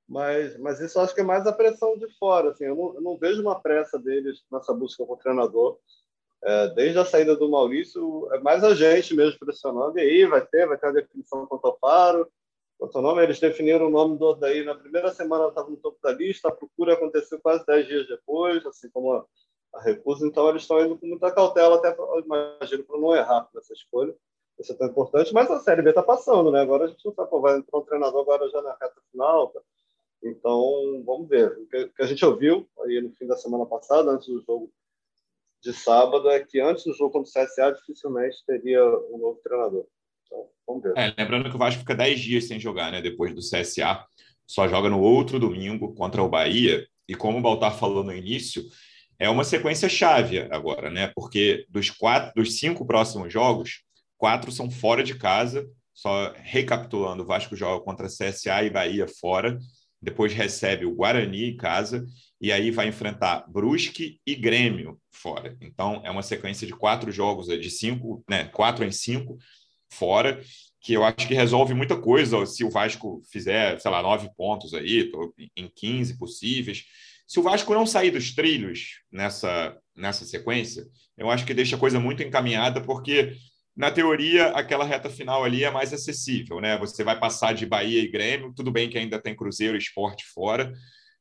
[0.08, 2.52] Mas, mas isso eu acho que é mais a pressão de fora.
[2.52, 5.78] Assim, eu, não, eu não vejo uma pressa deles nessa busca com o treinador.
[6.44, 9.98] É, desde a saída do Maurício, é mais a gente mesmo pressionando.
[9.98, 12.28] E aí, vai ter, vai ter a definição quanto ao Faro.
[12.78, 15.98] Quanto ao nome, eles definiram o nome do Odaí na primeira semana, estava no topo
[16.04, 16.50] da lista.
[16.50, 19.26] A procura aconteceu quase dez dias depois, assim como a,
[19.74, 20.26] a recusa.
[20.26, 24.14] Então, eles estão indo com muita cautela, até, imagino, para não errar nessa escolha.
[24.60, 25.34] Isso é tão importante.
[25.34, 26.62] Mas a Série B está passando, né?
[26.62, 29.48] Agora a gente não sabe, pô, vai entrar um treinador agora já na reta final.
[29.48, 29.60] Tá?
[30.24, 31.58] Então, vamos ver.
[31.58, 34.72] O que a gente ouviu aí no fim da semana passada, antes do jogo
[35.64, 39.86] de sábado, é que antes do jogo contra o CSA, dificilmente teria um novo treinador.
[40.26, 40.94] Então, vamos ver.
[40.96, 43.02] É, lembrando que o Vasco fica 10 dias sem jogar, né?
[43.02, 44.06] Depois do CSA.
[44.46, 46.86] Só joga no outro domingo contra o Bahia.
[47.08, 48.64] E como o Baltar falou no início,
[49.22, 51.12] é uma sequência chave agora, né?
[51.16, 53.84] Porque dos quatro, dos cinco próximos jogos,
[54.18, 55.68] quatro são fora de casa.
[55.94, 59.60] Só recapitulando, o Vasco joga contra CSA e Bahia fora
[60.02, 62.06] depois recebe o Guarani em casa
[62.40, 65.56] e aí vai enfrentar Brusque e Grêmio fora.
[65.62, 69.38] Então é uma sequência de quatro jogos, de cinco, né, quatro em cinco
[69.94, 70.42] fora,
[70.82, 72.44] que eu acho que resolve muita coisa.
[72.48, 75.12] Se o Vasco fizer, sei lá, nove pontos aí,
[75.56, 76.86] em 15 possíveis.
[77.32, 80.86] Se o Vasco não sair dos trilhos nessa, nessa sequência,
[81.18, 83.38] eu acho que deixa a coisa muito encaminhada, porque
[83.74, 86.78] na teoria, aquela reta final ali é mais acessível, né?
[86.80, 90.26] Você vai passar de Bahia e Grêmio, tudo bem que ainda tem Cruzeiro e Esporte
[90.26, 90.74] fora,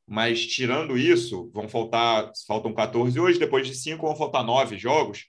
[0.04, 5.26] mas tirando isso, vão faltar, faltam 14 hoje, depois de cinco vão faltar nove jogos.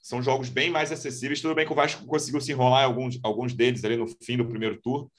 [0.00, 1.40] São jogos bem mais acessíveis.
[1.40, 4.46] Tudo bem que o Vasco conseguiu se enrolar alguns, alguns deles ali no fim do
[4.46, 5.10] primeiro turno,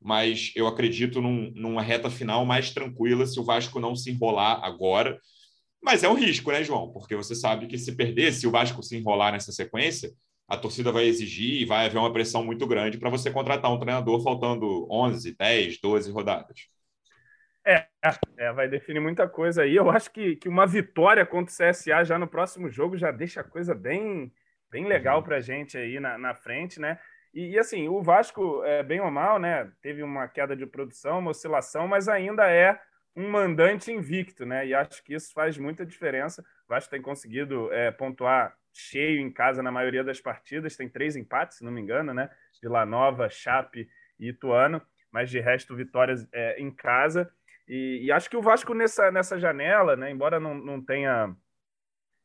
[0.00, 4.64] mas eu acredito num, numa reta final mais tranquila se o Vasco não se enrolar
[4.64, 5.18] agora.
[5.82, 6.92] Mas é um risco, né, João?
[6.92, 10.12] Porque você sabe que se perder, se o Vasco se enrolar nessa sequência,
[10.48, 13.78] a torcida vai exigir e vai haver uma pressão muito grande para você contratar um
[13.78, 16.68] treinador faltando 11, 10, 12 rodadas.
[17.66, 17.86] É,
[18.38, 19.76] é, vai definir muita coisa aí.
[19.76, 23.42] Eu acho que, que uma vitória contra o CSA já no próximo jogo já deixa
[23.42, 24.32] a coisa bem,
[24.70, 25.24] bem legal uhum.
[25.24, 26.98] para a gente aí na, na frente, né?
[27.38, 29.70] E, e, assim, o Vasco, é, bem ou mal, né?
[29.80, 32.80] Teve uma queda de produção, uma oscilação, mas ainda é
[33.14, 34.66] um mandante invicto, né?
[34.66, 36.42] E acho que isso faz muita diferença.
[36.66, 41.14] O Vasco tem conseguido é, pontuar cheio em casa na maioria das partidas, tem três
[41.14, 42.28] empates, se não me engano, né?
[42.60, 47.32] Vila Nova, Chape e Ituano, mas de resto vitórias é, em casa.
[47.68, 51.32] E, e, acho que o Vasco nessa, nessa janela, né, embora não, não tenha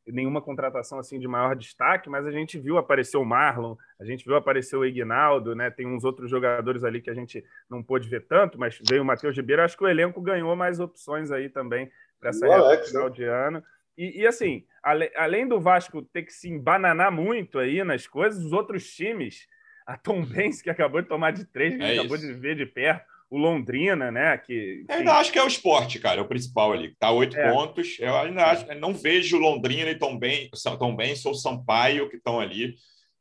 [0.06, 4.24] nenhuma contratação assim de maior destaque, mas a gente viu aparecer o Marlon, a gente
[4.24, 5.70] viu aparecer o Ignaldo, né?
[5.70, 9.04] Tem uns outros jogadores ali que a gente não pôde ver tanto, mas veio o
[9.04, 9.62] Matheus Ribeiro.
[9.62, 11.90] Acho que o elenco ganhou mais opções aí também
[12.20, 13.14] para essa reta final né?
[13.14, 13.62] de ano.
[13.96, 18.44] E, e assim, ale, além do Vasco ter que se embananar muito aí nas coisas,
[18.44, 19.46] os outros times,
[19.86, 22.66] a Tom Benz, que acabou de tomar de três, que é acabou de ver de
[22.66, 24.36] perto, o Londrina, né?
[24.38, 26.94] Que, Eu ainda acho que é o esporte, cara, é o principal ali.
[26.98, 27.50] Tá oito é.
[27.50, 27.96] pontos.
[27.98, 32.16] Eu ainda acho, eu não vejo Londrina e Tom Benz, Tom Benz ou Sampaio que
[32.16, 32.74] estão ali.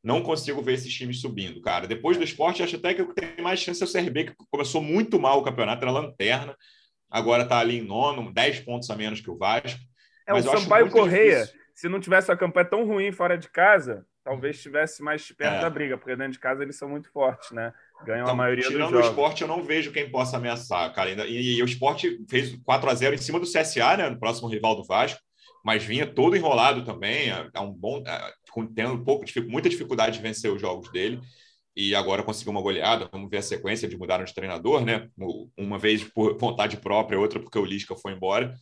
[0.04, 1.88] Não consigo ver esses times subindo, cara.
[1.88, 4.36] Depois do esporte, acho até que o que tem mais chance é o CRB, que
[4.52, 6.56] começou muito mal o campeonato, era lanterna.
[7.10, 9.80] Agora está ali em nono, 10 pontos a menos que o Vasco.
[10.28, 11.60] É, Mas o Sampaio Correia, difícil.
[11.74, 15.62] se não tivesse a campanha tão ruim fora de casa, talvez estivesse mais perto é.
[15.62, 17.74] da briga, porque dentro de casa eles são muito fortes, né?
[18.06, 19.08] Ganham então, a maioria tirando dos jogos.
[19.08, 21.10] o esporte, eu não vejo quem possa ameaçar, cara.
[21.28, 24.10] E, e, o esporte fez 4 a 0 em cima do CSA, né?
[24.10, 25.20] No próximo rival do Vasco,
[25.64, 27.32] mas vinha todo enrolado também.
[27.32, 28.04] É, é um bom.
[28.06, 28.34] É,
[28.76, 31.20] tendo um pouco, muita dificuldade de vencer os jogos dele.
[31.76, 33.10] E agora conseguiu uma goleada.
[33.12, 35.08] Vamos ver a sequência de mudaram de treinador, né?
[35.58, 38.56] Uma vez por vontade própria, outra porque o Lisca foi embora.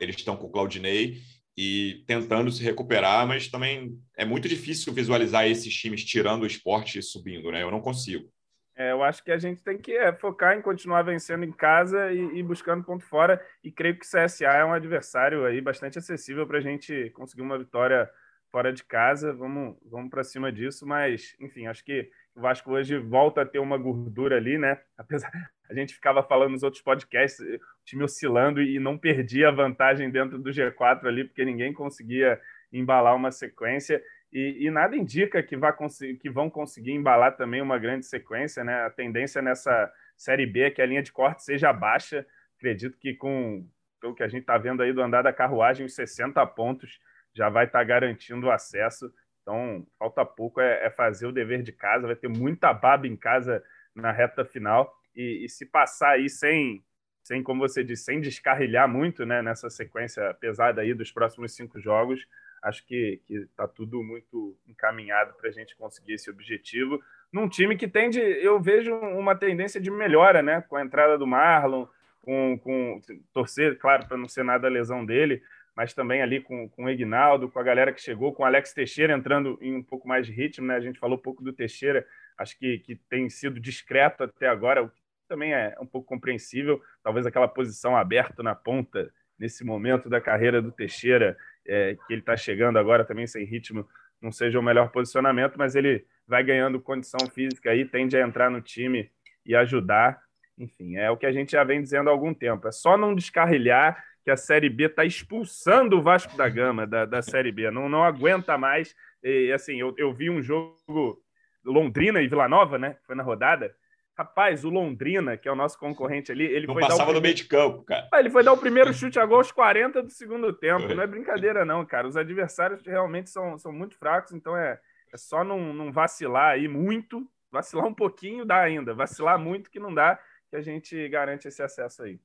[0.00, 1.20] Eles estão com o Claudinei
[1.56, 6.98] e tentando se recuperar, mas também é muito difícil visualizar esses times tirando o esporte
[6.98, 7.62] e subindo, né?
[7.62, 8.28] Eu não consigo.
[8.76, 12.10] É, eu acho que a gente tem que é, focar em continuar vencendo em casa
[12.12, 13.40] e, e, buscando ponto fora.
[13.62, 17.42] E creio que o CSA é um adversário aí bastante acessível para a gente conseguir
[17.42, 18.10] uma vitória
[18.50, 19.32] fora de casa.
[19.32, 20.84] Vamos, vamos para cima disso.
[20.86, 24.80] Mas, enfim, acho que o Vasco hoje volta a ter uma gordura ali, né?
[24.98, 25.30] Apesar,
[25.70, 30.10] a gente ficava falando nos outros podcasts, o time oscilando e não perdia a vantagem
[30.10, 32.40] dentro do G4 ali, porque ninguém conseguia
[32.72, 34.02] embalar uma sequência.
[34.34, 35.72] E, e nada indica que, vá
[36.20, 38.84] que vão conseguir embalar também uma grande sequência, né?
[38.84, 42.26] A tendência nessa Série B é que a linha de corte seja baixa.
[42.56, 43.64] Acredito que com
[44.02, 46.98] o que a gente está vendo aí do andar da carruagem, os 60 pontos
[47.32, 49.08] já vai estar tá garantindo o acesso.
[49.42, 53.16] Então, falta pouco é, é, fazer o dever de casa, vai ter muita baba em
[53.16, 53.62] casa
[53.94, 54.92] na reta final.
[55.14, 56.84] E, e, se passar aí sem,
[57.22, 61.78] sem, como você disse, sem descarrilhar muito né, nessa sequência pesada aí dos próximos cinco
[61.78, 62.26] jogos,
[62.64, 67.00] acho que está tudo muito encaminhado para a gente conseguir esse objetivo.
[67.30, 70.62] Num time que tende, eu vejo uma tendência de melhora, né?
[70.62, 71.86] Com a entrada do Marlon,
[72.22, 73.00] com, com
[73.34, 75.42] torcer, claro, para não ser nada a lesão dele,
[75.76, 78.72] mas também ali com, com o Ignaldo, com a galera que chegou, com o Alex
[78.72, 80.76] Teixeira entrando em um pouco mais de ritmo, né?
[80.76, 82.06] A gente falou um pouco do Teixeira,
[82.38, 86.82] acho que, que tem sido discreto até agora, o que também é um pouco compreensível,
[87.02, 92.20] talvez aquela posição aberta na ponta nesse momento da carreira do Teixeira, é, que ele
[92.20, 93.86] está chegando agora também sem ritmo,
[94.20, 98.50] não seja o melhor posicionamento, mas ele vai ganhando condição física aí, tende a entrar
[98.50, 99.10] no time
[99.44, 100.20] e ajudar.
[100.58, 102.66] Enfim, é o que a gente já vem dizendo há algum tempo.
[102.66, 107.04] É só não descarrilhar que a Série B está expulsando o Vasco da Gama da,
[107.04, 107.70] da Série B.
[107.70, 108.94] Não, não aguenta mais.
[109.22, 111.22] E, assim, eu, eu vi um jogo
[111.64, 112.96] Londrina e Vila Nova, né?
[113.06, 113.74] Foi na rodada.
[114.16, 117.14] Rapaz, o Londrina, que é o nosso concorrente ali, ele não foi passava dar o
[117.14, 118.08] no meio de campo, cara.
[118.14, 120.94] Ele foi dar o primeiro chute a gol aos 40 do segundo tempo.
[120.94, 122.06] Não é brincadeira, não, cara.
[122.06, 124.78] Os adversários realmente são, são muito fracos, então é,
[125.12, 127.28] é só não, não vacilar aí muito.
[127.50, 128.94] Vacilar um pouquinho dá ainda.
[128.94, 132.20] Vacilar muito que não dá, que a gente garante esse acesso aí.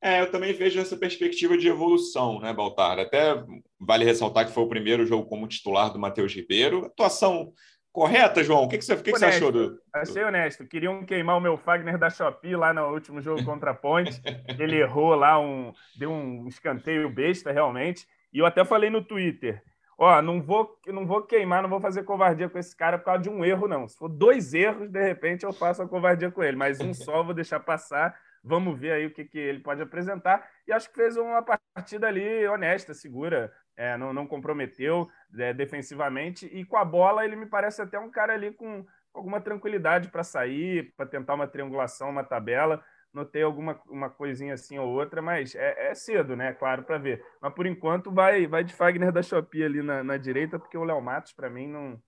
[0.00, 2.98] É, eu também vejo essa perspectiva de evolução, né, Baltar?
[2.98, 3.34] Até
[3.78, 6.84] vale ressaltar que foi o primeiro jogo como titular do Matheus Ribeiro.
[6.84, 7.52] Atuação
[7.96, 8.64] correta, João?
[8.64, 9.80] O que, que, você, o que, que você achou do.
[9.90, 10.66] Achei honesto.
[10.66, 14.20] Queriam queimar o meu Fagner da Shopee lá no último jogo contra a Ponte.
[14.58, 18.06] Ele errou lá, um, deu um escanteio besta, realmente.
[18.30, 19.62] E eu até falei no Twitter:
[19.96, 23.22] ó, não vou, não vou queimar, não vou fazer covardia com esse cara por causa
[23.22, 23.88] de um erro, não.
[23.88, 27.22] Se for dois erros, de repente eu faço a covardia com ele, mas um só
[27.22, 28.14] vou deixar passar
[28.46, 30.48] Vamos ver aí o que, que ele pode apresentar.
[30.68, 35.08] E acho que fez uma partida ali honesta, segura, é, não, não, comprometeu
[35.38, 36.46] é, defensivamente.
[36.46, 40.22] E com a bola, ele me parece até um cara ali com alguma tranquilidade para
[40.22, 42.82] sair, para tentar uma triangulação, uma tabela.
[43.12, 46.52] Notei alguma uma coisinha assim ou outra, mas é, é cedo, né?
[46.52, 47.24] Claro, para ver.
[47.40, 50.84] Mas por enquanto vai, vai de Fagner da Shopee ali na, na direita, porque o
[50.84, 52.00] Léo Matos, para mim, não,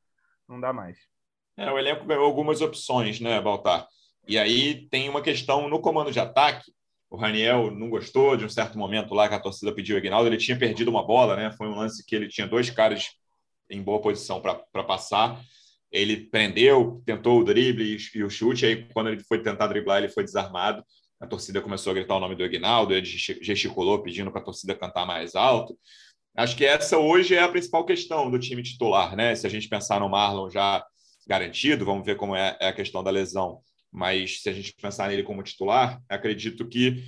[0.46, 0.98] não dá mais.
[1.56, 3.86] É, o elenco ganhou algumas opções, né, Baltar?
[4.26, 6.70] E aí tem uma questão no comando de ataque.
[7.10, 10.28] O Raniel não gostou de um certo momento lá que a torcida pediu o Aguinaldo.
[10.28, 11.50] Ele tinha perdido uma bola, né?
[11.56, 13.10] Foi um lance que ele tinha dois caras
[13.70, 15.40] em boa posição para passar.
[15.90, 18.66] Ele prendeu, tentou o drible e o chute.
[18.66, 20.84] Aí, quando ele foi tentar driblar, ele foi desarmado.
[21.18, 22.94] A torcida começou a gritar o nome do Aguinaldo.
[22.94, 25.78] Ele gesticulou, pedindo para a torcida cantar mais alto.
[26.36, 29.34] Acho que essa hoje é a principal questão do time titular, né?
[29.34, 30.84] Se a gente pensar no Marlon já
[31.26, 33.60] garantido, vamos ver como é, é a questão da lesão
[33.92, 37.02] mas se a gente pensar nele como titular, acredito que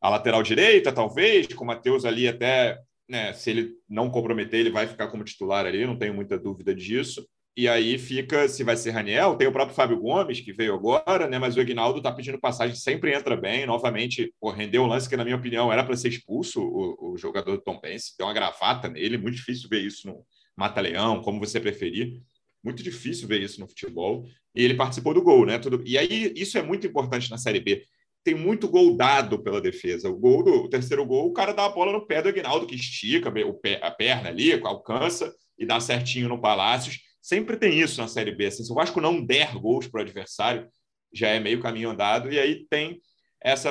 [0.00, 4.70] a lateral direita, talvez, com o Matheus ali até, né, se ele não comprometer, ele
[4.70, 7.26] vai ficar como titular ali, não tenho muita dúvida disso.
[7.56, 11.28] E aí fica se vai ser Raniel, tem o próprio Fábio Gomes, que veio agora,
[11.28, 11.38] né?
[11.38, 13.66] Mas o Ignaldo está pedindo passagem, sempre entra bem.
[13.66, 17.18] Novamente, pô, rendeu um lance que, na minha opinião, era para ser expulso o, o,
[17.18, 18.16] jogador do Tom Pense.
[18.16, 20.24] Deu uma gravata nele, muito difícil ver isso no
[20.56, 22.20] Mata-Leão, como você preferir.
[22.62, 24.26] Muito difícil ver isso no futebol.
[24.54, 25.58] E ele participou do gol, né?
[25.58, 25.82] Tudo...
[25.86, 27.84] E aí, isso é muito importante na Série B.
[28.22, 30.10] Tem muito gol dado pela defesa.
[30.10, 32.66] O gol do o terceiro gol, o cara dá a bola no pé do Aguinaldo,
[32.66, 36.98] que estica o pé, a perna ali, alcança e dá certinho no Palácios.
[37.20, 38.46] Sempre tem isso na Série B.
[38.46, 40.68] Assim, se o Vasco não der gols para o adversário,
[41.12, 42.32] já é meio caminho andado.
[42.32, 43.00] E aí tem
[43.42, 43.70] essa,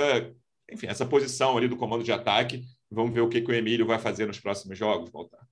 [0.72, 2.64] enfim, essa posição ali do comando de ataque.
[2.90, 5.49] Vamos ver o que, que o Emílio vai fazer nos próximos jogos, voltar.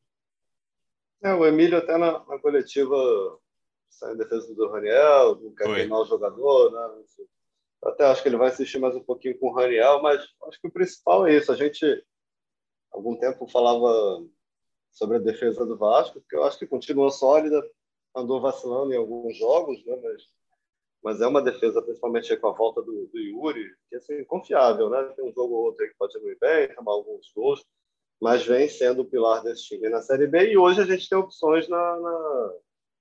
[1.23, 2.95] É, o Emílio até na, na coletiva
[3.89, 7.03] sai em defesa do Raniel, não quer queimar o jogador, né?
[7.83, 10.67] até acho que ele vai assistir mais um pouquinho com o Raniel, mas acho que
[10.67, 11.51] o principal é isso.
[11.51, 12.05] A gente,
[12.91, 14.23] algum tempo, falava
[14.91, 17.63] sobre a defesa do Vasco, que eu acho que continua sólida,
[18.15, 19.95] andou vacilando em alguns jogos, né?
[20.03, 20.23] mas,
[21.03, 24.89] mas é uma defesa, principalmente com a volta do, do Yuri, que é assim, confiável.
[24.89, 25.03] Né?
[25.15, 27.65] Tem um jogo ou outro que pode ir bem, tomar alguns gols,
[28.21, 31.17] mas vem sendo o pilar desse time na Série B e hoje a gente tem
[31.17, 32.53] opções na, na,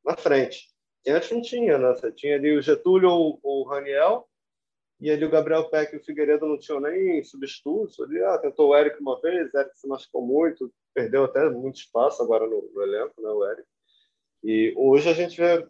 [0.05, 0.68] na frente.
[1.05, 1.94] E antes não tinha, né?
[1.94, 4.29] Você tinha ali o Getúlio ou o Raniel
[5.00, 7.98] e ali o Gabriel Peck e o Figueiredo não tinham nem substitutos.
[8.00, 11.76] Ali, ah, tentou o Eric uma vez, o Eric se machucou muito, perdeu até muito
[11.76, 13.68] espaço agora no, no elenco, né, o Eric.
[14.42, 15.66] E hoje a gente vê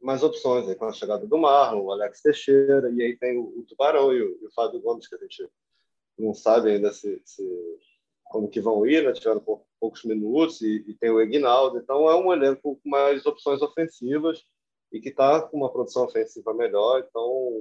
[0.00, 3.60] mais opções aí, com a chegada do Marlon, o Alex Teixeira, e aí tem o,
[3.60, 5.48] o Tubarão e o, e o Fábio Gomes, que a gente
[6.18, 7.42] não sabe ainda se, se
[8.32, 9.12] como que vão ir, né?
[9.12, 9.40] tiveram
[9.78, 14.42] poucos minutos, e, e, tem o Egnaldo, então é um elenco com mais opções ofensivas
[14.90, 17.52] e que está com uma produção ofensiva melhor, então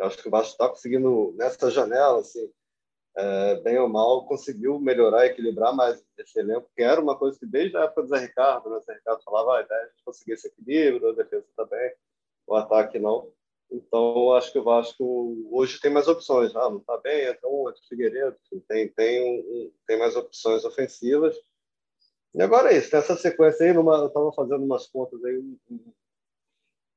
[0.00, 2.50] acho que o Vasco está conseguindo, nessa janela, assim,
[3.16, 7.46] é, bem ou mal, conseguiu melhorar, equilibrar mais esse elenco, que era uma coisa que
[7.46, 8.76] desde a época do Zé Ricardo, né?
[8.76, 11.92] o Zé Ricardo falava, ah, a gente conseguir esse equilíbrio, a defesa também,
[12.46, 13.32] o ataque não.
[13.70, 16.54] Então, acho que o Vasco hoje tem mais opções.
[16.56, 18.36] Ah, não está bem, então entra o Figueiredo.
[18.66, 21.36] Tem, tem, um, tem mais opções ofensivas.
[22.34, 23.72] E agora é isso, tem essa sequência aí.
[23.72, 25.42] Numa, eu estava fazendo umas contas aí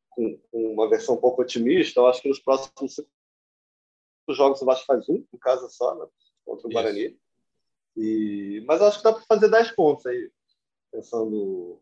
[0.09, 1.99] com, com, uma versão um pouco otimista.
[1.99, 3.09] Eu acho que nos próximos cinco
[4.29, 6.07] jogos o Vasco faz um, em casa só, né?
[6.45, 7.17] contra o Guarani.
[7.97, 10.31] E, mas acho que dá para fazer 10 pontos aí,
[10.91, 11.81] pensando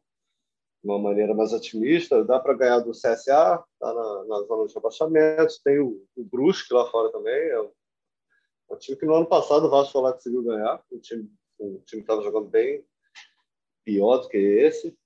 [0.84, 2.24] de uma maneira mais otimista.
[2.24, 5.54] Dá para ganhar do CSA, está na, na, zona de rebaixamento.
[5.64, 7.50] Tem o, o Brusque lá fora também.
[7.50, 7.72] É um,
[8.72, 10.82] é um time que no ano passado o Vasco lá conseguiu ganhar.
[10.92, 12.84] O time o time estava jogando bem
[13.84, 14.98] pior do que esse.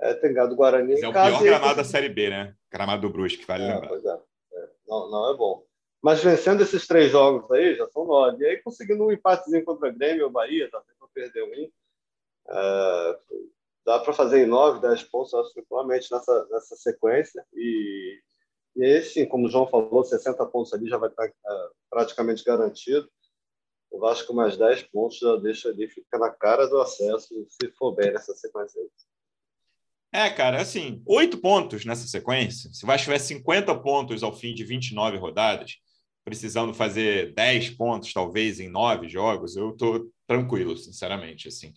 [0.00, 2.54] É, tem ganhado o Guarani Mas é o pior gramado da Série B, né?
[2.70, 3.88] Gramado do Brusque, vale é, lembrar.
[3.88, 4.20] Pois é.
[4.54, 4.68] é.
[4.86, 5.66] Não, não é bom.
[6.00, 8.44] Mas vencendo esses três jogos aí, já são nove.
[8.44, 11.70] E aí conseguindo um empatezinho contra o Grêmio ou Bahia, tá tentando perder um.
[12.50, 13.18] É,
[13.88, 17.42] dá para fazer em nove, dez pontos, acho, tranquilamente nessa, nessa sequência.
[17.54, 18.20] E,
[18.76, 21.32] e aí, sim, como o João falou, 60 pontos ali já vai estar é,
[21.88, 23.08] praticamente garantido.
[23.90, 27.94] O Vasco mais 10 pontos já deixa ali, fica na cara do acesso, se for
[27.94, 28.90] bem nessa sequência aí.
[30.12, 32.70] É, cara, assim, oito pontos nessa sequência.
[32.74, 35.78] Se o Vasco tiver 50 pontos ao fim de 29 rodadas,
[36.26, 41.48] precisando fazer 10 pontos, talvez, em nove jogos, eu estou tranquilo, sinceramente.
[41.48, 41.72] Assim.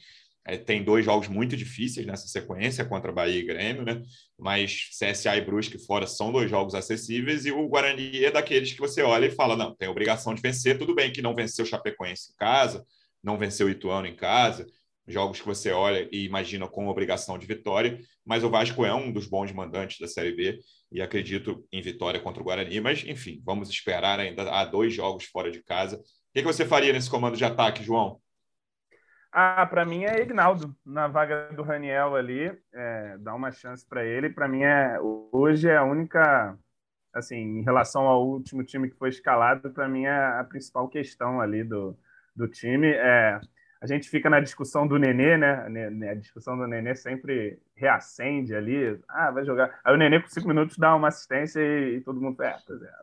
[0.46, 4.02] É, tem dois jogos muito difíceis nessa sequência contra Bahia e Grêmio, né?
[4.38, 8.80] Mas CSA e Brusque fora são dois jogos acessíveis e o Guarani é daqueles que
[8.80, 10.80] você olha e fala: não, tem obrigação de vencer.
[10.80, 12.84] Tudo bem que não venceu o Chapecoense em casa,
[13.24, 14.66] não venceu o Ituano em casa,
[15.08, 19.12] jogos que você olha e imagina com obrigação de vitória, mas o Vasco é um
[19.12, 20.60] dos bons mandantes da Série B
[20.92, 22.80] e acredito em vitória contra o Guarani.
[22.82, 24.50] Mas, enfim, vamos esperar ainda.
[24.52, 25.98] Há dois jogos fora de casa.
[25.98, 28.20] O que você faria nesse comando de ataque, João?
[29.32, 34.04] Ah, para mim é Ignaldo, na vaga do Raniel ali, é, dá uma chance para
[34.04, 34.30] ele.
[34.30, 34.98] Para mim, é,
[35.32, 36.58] hoje é a única,
[37.14, 41.40] assim, em relação ao último time que foi escalado, para mim é a principal questão
[41.40, 41.98] ali do,
[42.36, 42.88] do time.
[42.92, 43.40] É,
[43.82, 46.10] a gente fica na discussão do Nenê, né?
[46.12, 49.00] A discussão do Nenê sempre reacende ali.
[49.08, 49.80] Ah, vai jogar.
[49.84, 52.44] Aí o Nenê, com cinco minutos, dá uma assistência e, e todo mundo.
[52.44, 52.60] É, é,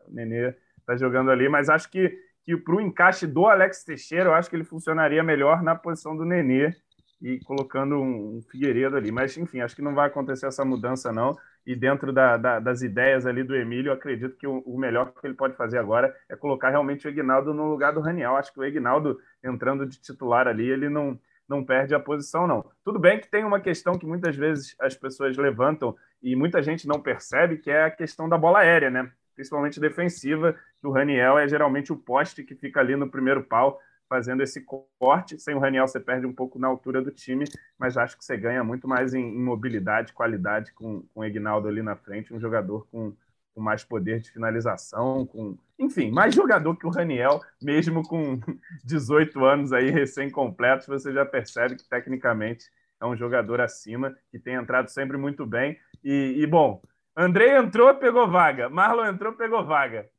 [0.07, 4.29] o Nenê tá jogando ali, mas acho que que para o encaixe do Alex Teixeira,
[4.29, 6.73] eu acho que ele funcionaria melhor na posição do Nenê
[7.21, 9.11] e colocando um, Figueiredo ali.
[9.11, 11.37] Mas, enfim, acho que não vai acontecer essa mudança, não.
[11.63, 15.27] E dentro da, da, das ideias ali do Emílio, acredito que o, o, melhor que
[15.27, 18.35] ele pode fazer agora é colocar realmente o Egnaldo no lugar do Raniel.
[18.35, 22.65] Acho que o Egnaldo, entrando de titular ali, ele não, não perde a posição, não.
[22.83, 26.87] Tudo bem que tem uma questão que muitas vezes as pessoas levantam e muita gente
[26.87, 29.11] não percebe, que é a questão da bola aérea, né?
[29.39, 34.43] Principalmente defensiva, do Raniel é geralmente o poste que fica ali no primeiro pau, fazendo
[34.43, 34.65] esse
[34.99, 35.39] corte.
[35.39, 37.45] Sem o Raniel, você perde um pouco na altura do time,
[37.77, 41.69] mas acho que você ganha muito mais em, em mobilidade, qualidade com, com o Egnaldo
[41.69, 43.13] ali na frente, um jogador com,
[43.55, 48.41] com mais poder de finalização, com enfim, mais jogador que o Raniel, mesmo com
[48.83, 52.65] 18 anos aí recém-completos, você já percebe que tecnicamente
[52.99, 55.79] é um jogador acima, que tem entrado sempre muito bem.
[56.03, 56.81] E, e bom,
[57.15, 58.69] Andrei entrou, pegou vaga.
[58.69, 60.09] Marlon entrou, pegou vaga.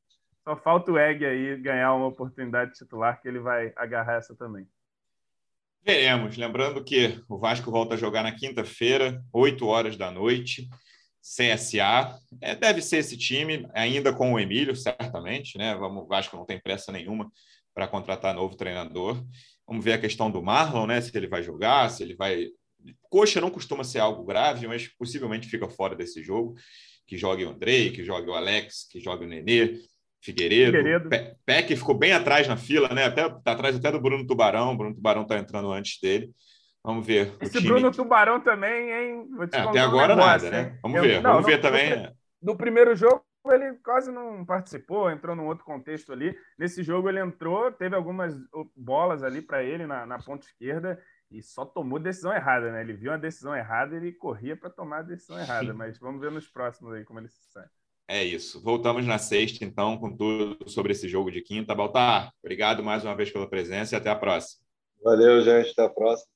[0.45, 4.67] Só falta o Egg aí ganhar uma oportunidade titular, que ele vai agarrar essa também.
[5.83, 6.37] Veremos.
[6.37, 10.69] Lembrando que o Vasco volta a jogar na quinta-feira, 8 horas da noite.
[11.23, 12.19] CSA.
[12.41, 15.59] É, deve ser esse time, ainda com o Emílio, certamente.
[15.59, 15.75] Né?
[15.75, 17.31] Vamos, o Vasco não tem pressa nenhuma
[17.75, 19.23] para contratar novo treinador.
[19.67, 21.01] Vamos ver a questão do Marlon, né?
[21.01, 22.49] se ele vai jogar, se ele vai.
[23.03, 26.55] Coxa não costuma ser algo grave, mas possivelmente fica fora desse jogo
[27.07, 29.81] que jogue o Andrei, que jogue o Alex, que jogue o Nenê,
[30.23, 30.77] Figueiredo.
[30.77, 31.09] Figueiredo.
[31.47, 33.05] Peck ficou bem atrás na fila, né?
[33.05, 34.73] Até, tá atrás até do Bruno Tubarão.
[34.73, 36.31] O Bruno Tubarão está entrando antes dele.
[36.85, 37.35] Vamos ver.
[37.41, 37.69] Esse time...
[37.69, 39.25] Bruno Tubarão também, hein?
[39.53, 40.79] É, até agora um negócio, nada, né?
[40.83, 41.23] Vamos Eu, ver.
[41.23, 41.97] Não, Vamos no, ver também.
[41.97, 42.13] No,
[42.43, 46.37] no primeiro jogo, ele quase não participou, entrou num outro contexto ali.
[46.59, 48.35] Nesse jogo, ele entrou, teve algumas
[48.77, 51.01] bolas ali para ele na, na ponta esquerda
[51.31, 52.81] e só tomou decisão errada, né?
[52.81, 55.73] Ele viu uma decisão errada e ele corria para tomar a decisão errada.
[55.73, 57.67] Mas vamos ver nos próximos aí como ele se sai.
[58.09, 58.61] É isso.
[58.61, 61.75] Voltamos na sexta, então, com tudo sobre esse jogo de quinta.
[61.75, 64.65] Baltar, obrigado mais uma vez pela presença e até a próxima.
[65.03, 65.71] Valeu, gente.
[65.71, 66.29] Até a próxima.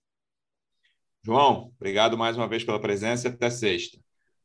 [1.24, 3.98] João, obrigado mais uma vez pela presença e até sexta.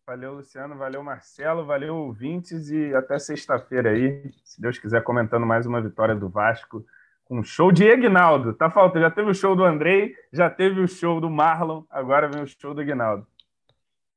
[0.10, 0.76] Valeu, Luciano.
[0.76, 1.64] Valeu, Marcelo.
[1.64, 2.72] Valeu, ouvintes.
[2.72, 6.84] E até sexta-feira aí, se Deus quiser, comentando mais uma vitória do Vasco
[7.30, 8.54] um show de Egnaldo.
[8.54, 9.06] Tá faltando.
[9.06, 12.48] Já teve o show do Andrei, já teve o show do Marlon, agora vem o
[12.48, 13.28] show do Egnaldo.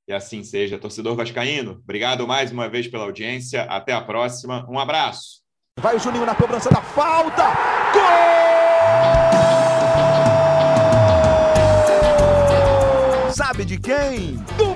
[0.08, 0.78] E assim seja.
[0.78, 3.64] Torcedor Vascaíno, obrigado mais uma vez pela audiência.
[3.64, 4.66] Até a próxima.
[4.70, 5.42] Um abraço.
[5.78, 7.42] Vai o Juninho na cobrança da falta.
[7.92, 8.32] Gol!
[13.30, 14.36] Sabe de quem?
[14.56, 14.71] Do